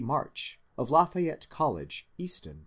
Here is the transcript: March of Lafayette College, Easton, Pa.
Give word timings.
March 0.03 0.59
of 0.79 0.89
Lafayette 0.89 1.47
College, 1.49 2.07
Easton, 2.17 2.53
Pa. 2.55 2.59